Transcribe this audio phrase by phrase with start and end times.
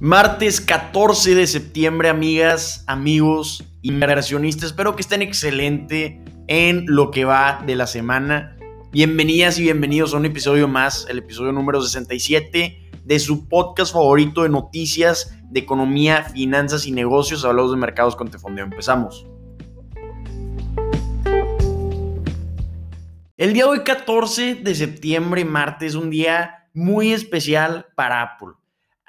[0.00, 4.66] Martes 14 de septiembre, amigas, amigos, inversionistas.
[4.66, 8.56] Espero que estén excelente en lo que va de la semana.
[8.92, 14.44] Bienvenidas y bienvenidos a un episodio más, el episodio número 67 de su podcast favorito
[14.44, 17.44] de noticias de economía, finanzas y negocios.
[17.44, 18.66] Hablamos de mercados con Tefondeo.
[18.66, 19.26] Empezamos.
[23.36, 28.50] El día de hoy, 14 de septiembre, martes, un día muy especial para Apple.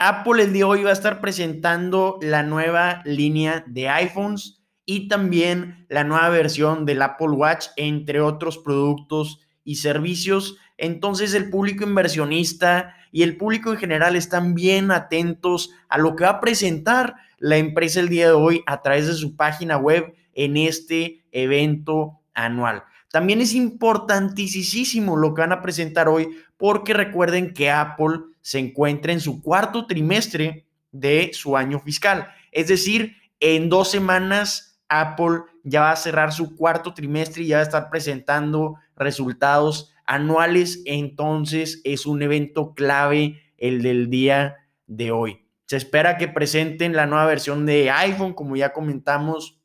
[0.02, 5.09] Apple el día de hoy va a estar presentando la nueva línea de iPhones y
[5.09, 10.55] también la nueva versión del Apple Watch, entre otros productos y servicios.
[10.77, 16.23] Entonces el público inversionista y el público en general están bien atentos a lo que
[16.23, 20.13] va a presentar la empresa el día de hoy a través de su página web
[20.34, 22.86] en este evento anual.
[23.11, 29.13] También es importantísimo lo que van a presentar hoy porque recuerden que Apple se encuentra
[29.13, 32.30] en su cuarto trimestre de su año fiscal.
[32.52, 37.58] Es decir, en dos semanas Apple ya va a cerrar su cuarto trimestre y ya
[37.58, 40.81] va a estar presentando resultados anuales.
[40.88, 44.56] Entonces es un evento clave el del día
[44.88, 45.45] de hoy.
[45.67, 49.59] Se espera que presenten la nueva versión de iPhone, como ya comentamos.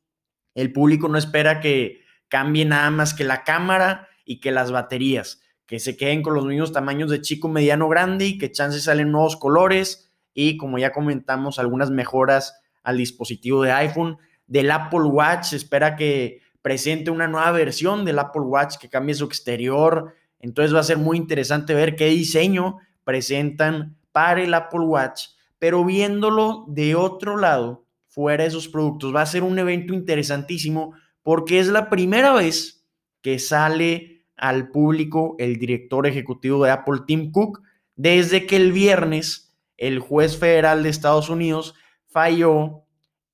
[0.54, 5.40] El público no espera que cambie nada más que la cámara y que las baterías
[5.66, 9.10] que se queden con los mismos tamaños de chico, mediano, grande y que chances salen
[9.10, 14.18] nuevos colores y como ya comentamos algunas mejoras al dispositivo de iPhone.
[14.46, 19.14] Del Apple Watch se espera que presente una nueva versión del Apple Watch que cambie
[19.14, 20.14] su exterior.
[20.40, 25.84] Entonces va a ser muy interesante ver qué diseño presentan para el Apple Watch, pero
[25.84, 31.58] viéndolo de otro lado, fuera de esos productos, va a ser un evento interesantísimo porque
[31.58, 32.86] es la primera vez
[33.22, 37.62] que sale al público el director ejecutivo de Apple, Tim Cook,
[37.96, 41.74] desde que el viernes el juez federal de Estados Unidos
[42.06, 42.84] falló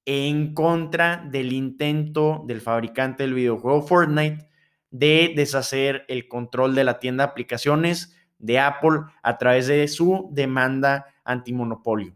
[0.05, 4.49] en contra del intento del fabricante del videojuego Fortnite
[4.91, 10.29] de deshacer el control de la tienda de aplicaciones de Apple a través de su
[10.33, 12.15] demanda antimonopolio.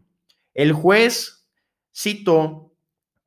[0.53, 1.47] El juez
[1.93, 2.73] citó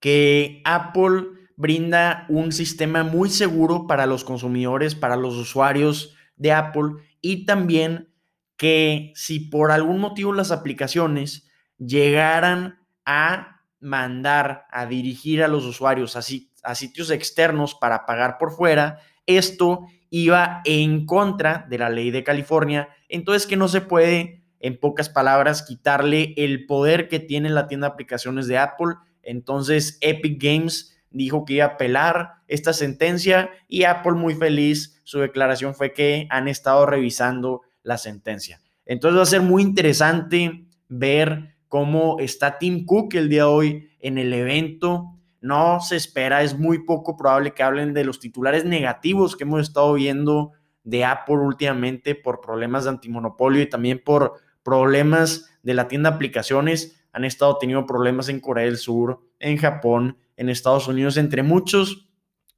[0.00, 7.02] que Apple brinda un sistema muy seguro para los consumidores, para los usuarios de Apple
[7.20, 8.14] y también
[8.56, 16.14] que si por algún motivo las aplicaciones llegaran a mandar, a dirigir a los usuarios
[16.14, 16.20] a,
[16.62, 22.22] a sitios externos para pagar por fuera, esto iba en contra de la ley de
[22.22, 27.66] California, entonces que no se puede, en pocas palabras, quitarle el poder que tiene la
[27.66, 28.94] tienda de aplicaciones de Apple.
[29.22, 35.19] Entonces Epic Games dijo que iba a apelar esta sentencia y Apple muy feliz, su
[35.20, 38.60] declaración fue que han estado revisando la sentencia.
[38.84, 43.91] Entonces va a ser muy interesante ver cómo está Tim Cook el día de hoy
[44.00, 45.14] en el evento.
[45.41, 49.60] No se espera, es muy poco probable que hablen de los titulares negativos que hemos
[49.60, 50.52] estado viendo
[50.84, 56.16] de Apple últimamente por problemas de antimonopolio y también por problemas de la tienda de
[56.16, 56.97] aplicaciones.
[57.12, 62.08] Han estado teniendo problemas en Corea del Sur, en Japón, en Estados Unidos, entre muchos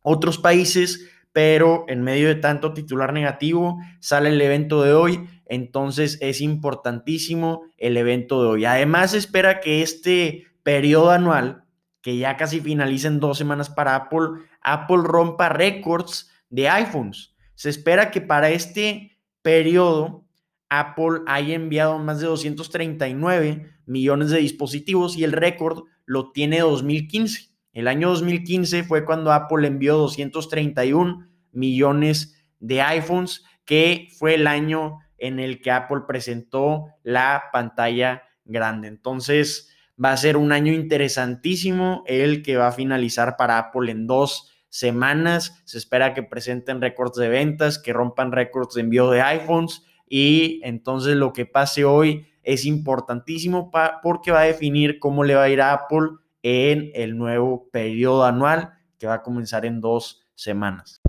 [0.02, 6.18] otros países, pero en medio de tanto titular negativo sale el evento de hoy, entonces
[6.20, 8.64] es importantísimo el evento de hoy.
[8.64, 11.64] Además, espera que este periodo anual,
[12.02, 17.34] que ya casi finaliza en dos semanas para Apple, Apple rompa récords de iPhones.
[17.54, 20.24] Se espera que para este periodo
[20.70, 27.50] Apple haya enviado más de 239 millones de dispositivos y el récord lo tiene 2015.
[27.72, 34.98] El año 2015 fue cuando Apple envió 231 millones de iPhones, que fue el año
[35.18, 38.88] en el que Apple presentó la pantalla grande.
[38.88, 44.06] Entonces va a ser un año interesantísimo el que va a finalizar para Apple en
[44.06, 45.60] dos semanas.
[45.64, 50.60] Se espera que presenten récords de ventas, que rompan récords de envío de iPhones y
[50.64, 53.70] entonces lo que pase hoy es importantísimo
[54.02, 56.08] porque va a definir cómo le va a ir a Apple
[56.42, 61.00] en el nuevo periodo anual que va a comenzar en dos semanas.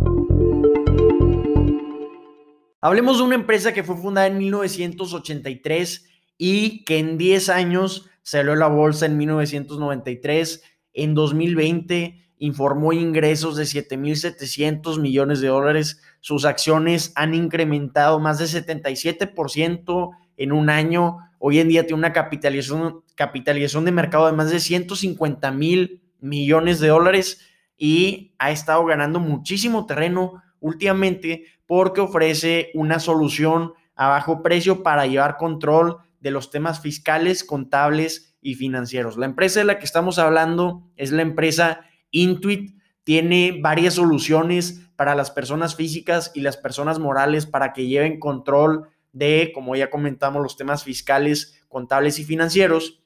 [2.79, 6.07] Hablemos de una empresa que fue fundada en 1983
[6.37, 10.63] y que en 10 años salió a la bolsa en 1993.
[10.93, 16.01] En 2020 informó ingresos de 7.700 millones de dólares.
[16.21, 21.19] Sus acciones han incrementado más de 77% en un año.
[21.37, 26.79] Hoy en día tiene una capitalización, capitalización de mercado de más de 150 mil millones
[26.79, 27.41] de dólares
[27.77, 35.05] y ha estado ganando muchísimo terreno últimamente porque ofrece una solución a bajo precio para
[35.05, 39.15] llevar control de los temas fiscales, contables y financieros.
[39.15, 42.75] La empresa de la que estamos hablando es la empresa Intuit.
[43.03, 48.89] Tiene varias soluciones para las personas físicas y las personas morales para que lleven control
[49.13, 53.01] de, como ya comentamos, los temas fiscales, contables y financieros.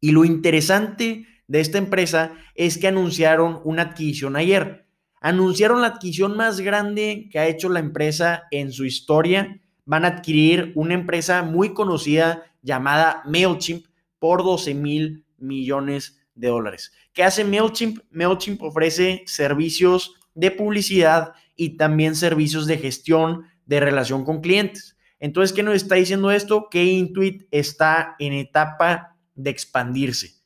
[0.00, 4.86] Y lo interesante de esta empresa es que anunciaron una adquisición ayer.
[5.20, 9.60] Anunciaron la adquisición más grande que ha hecho la empresa en su historia.
[9.84, 13.86] Van a adquirir una empresa muy conocida llamada MailChimp
[14.18, 16.92] por 12 mil millones de dólares.
[17.12, 18.00] ¿Qué hace MailChimp?
[18.10, 24.96] MailChimp ofrece servicios de publicidad y también servicios de gestión de relación con clientes.
[25.20, 26.68] Entonces, ¿qué nos está diciendo esto?
[26.70, 30.42] Que Intuit está en etapa de expandirse.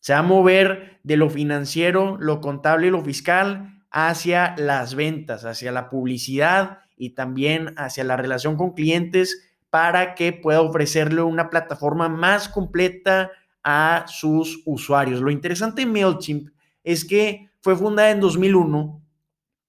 [0.00, 5.44] Se va a mover de lo financiero, lo contable y lo fiscal hacia las ventas,
[5.44, 11.50] hacia la publicidad y también hacia la relación con clientes para que pueda ofrecerle una
[11.50, 13.32] plataforma más completa
[13.64, 15.20] a sus usuarios.
[15.20, 16.50] Lo interesante de MailChimp
[16.84, 19.02] es que fue fundada en 2001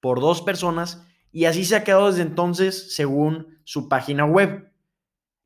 [0.02, 4.72] por dos personas y así se ha quedado desde entonces según su página web.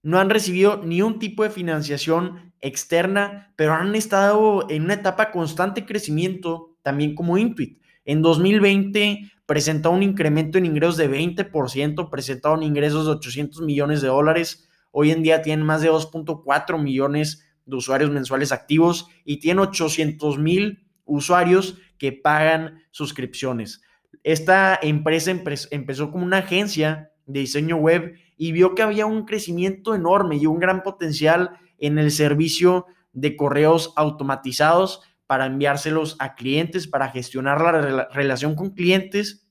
[0.01, 5.31] No han recibido ni un tipo de financiación externa, pero han estado en una etapa
[5.31, 7.80] constante de crecimiento, también como Intuit.
[8.06, 14.07] En 2020 presentó un incremento en ingresos de 20%, presentaron ingresos de 800 millones de
[14.07, 14.68] dólares.
[14.92, 20.38] Hoy en día tienen más de 2.4 millones de usuarios mensuales activos y tiene 800
[20.39, 23.81] mil usuarios que pagan suscripciones.
[24.24, 25.31] Esta empresa
[25.71, 30.45] empezó como una agencia de diseño web y vio que había un crecimiento enorme y
[30.45, 37.62] un gran potencial en el servicio de correos automatizados para enviárselos a clientes, para gestionar
[37.62, 39.48] la relación con clientes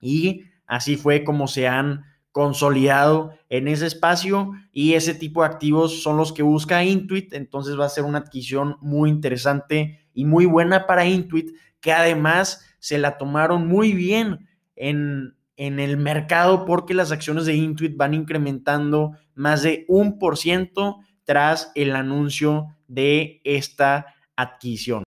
[0.00, 2.04] y así fue como se han
[2.38, 7.76] consolidado en ese espacio y ese tipo de activos son los que busca Intuit, entonces
[7.76, 11.50] va a ser una adquisición muy interesante y muy buena para Intuit,
[11.80, 14.46] que además se la tomaron muy bien
[14.76, 20.38] en, en el mercado porque las acciones de Intuit van incrementando más de un por
[20.38, 25.02] ciento tras el anuncio de esta adquisición.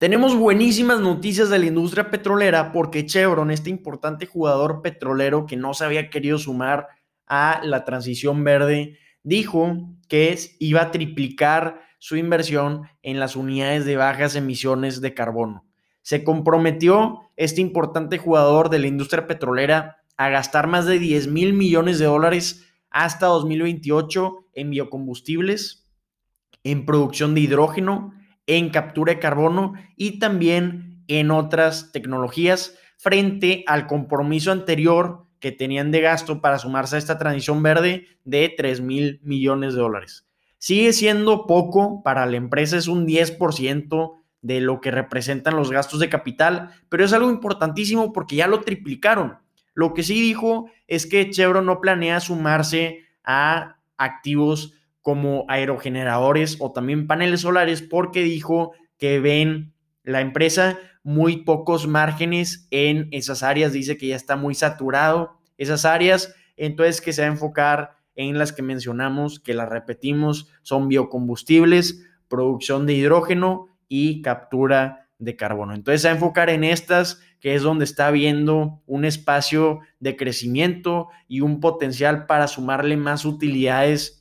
[0.00, 5.74] Tenemos buenísimas noticias de la industria petrolera porque Chevron, este importante jugador petrolero que no
[5.74, 6.88] se había querido sumar
[7.26, 13.96] a la transición verde, dijo que iba a triplicar su inversión en las unidades de
[13.96, 15.66] bajas emisiones de carbono.
[16.00, 21.52] Se comprometió este importante jugador de la industria petrolera a gastar más de 10 mil
[21.52, 25.86] millones de dólares hasta 2028 en biocombustibles,
[26.64, 28.14] en producción de hidrógeno,
[28.50, 35.92] en captura de carbono y también en otras tecnologías frente al compromiso anterior que tenían
[35.92, 40.26] de gasto para sumarse a esta transición verde de 3 mil millones de dólares.
[40.58, 46.00] Sigue siendo poco para la empresa, es un 10% de lo que representan los gastos
[46.00, 49.38] de capital, pero es algo importantísimo porque ya lo triplicaron.
[49.74, 56.72] Lo que sí dijo es que Chevron no planea sumarse a activos como aerogeneradores o
[56.72, 63.72] también paneles solares porque dijo que ven la empresa muy pocos márgenes en esas áreas,
[63.72, 68.38] dice que ya está muy saturado esas áreas, entonces que se va a enfocar en
[68.38, 75.74] las que mencionamos, que las repetimos, son biocombustibles, producción de hidrógeno y captura de carbono.
[75.74, 81.40] Entonces, a enfocar en estas, que es donde está viendo un espacio de crecimiento y
[81.40, 84.19] un potencial para sumarle más utilidades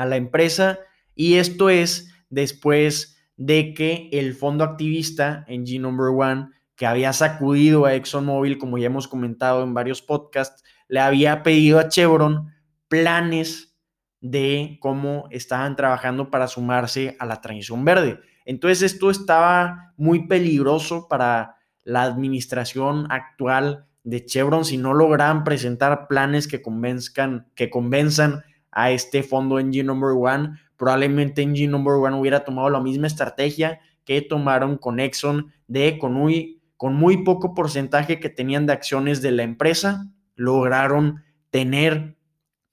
[0.00, 0.78] a la empresa.
[1.14, 7.12] Y esto es después de que el fondo activista en G Number One, que había
[7.12, 12.48] sacudido a ExxonMobil, como ya hemos comentado en varios podcasts, le había pedido a Chevron
[12.88, 13.76] planes
[14.22, 18.20] de cómo estaban trabajando para sumarse a la transición verde.
[18.46, 26.08] Entonces esto estaba muy peligroso para la administración actual de Chevron si no logran presentar
[26.08, 30.58] planes que convenzcan, que convenzan a este fondo NG Number One.
[30.76, 36.12] Probablemente NG Number One hubiera tomado la misma estrategia que tomaron con Exxon de con
[36.14, 42.16] muy, con muy poco porcentaje que tenían de acciones de la empresa, lograron tener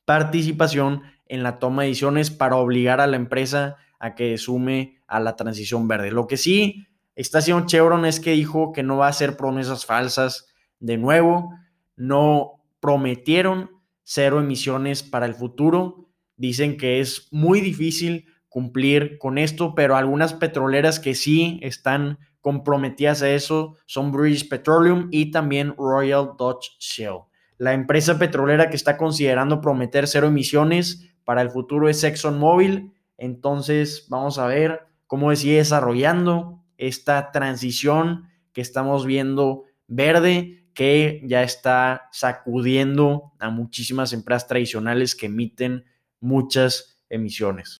[0.06, 5.20] participación en la toma de decisiones para obligar a la empresa a que sume a
[5.20, 6.12] la transición verde.
[6.12, 9.86] Lo que sí está haciendo Chevron es que dijo que no va a hacer promesas
[9.86, 10.48] falsas
[10.80, 11.54] de nuevo,
[11.96, 13.72] no prometieron
[14.10, 20.34] cero emisiones para el futuro, dicen que es muy difícil cumplir con esto, pero algunas
[20.34, 27.26] petroleras que sí están comprometidas a eso son British Petroleum y también Royal Dutch Shell.
[27.58, 32.94] La empresa petrolera que está considerando prometer cero emisiones para el futuro es ExxonMobil.
[33.18, 41.42] Entonces, vamos a ver cómo sigue desarrollando esta transición que estamos viendo verde, que ya
[41.42, 45.86] está sacudiendo a muchísimas empresas tradicionales que emiten
[46.20, 47.80] muchas emisiones.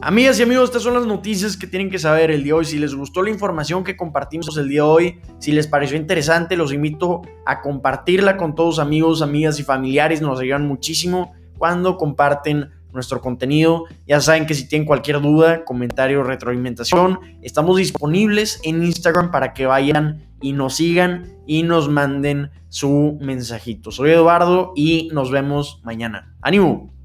[0.00, 2.64] Amigas y amigos, estas son las noticias que tienen que saber el día de hoy.
[2.66, 6.56] Si les gustó la información que compartimos el día de hoy, si les pareció interesante,
[6.56, 10.22] los invito a compartirla con todos amigos, amigas y familiares.
[10.22, 13.84] Nos ayudan muchísimo cuando comparten nuestro contenido.
[14.06, 19.66] Ya saben que si tienen cualquier duda, comentario, retroalimentación, estamos disponibles en Instagram para que
[19.66, 23.90] vayan y nos sigan y nos manden su mensajito.
[23.90, 26.34] Soy Eduardo y nos vemos mañana.
[26.40, 26.99] ¡Ánimo!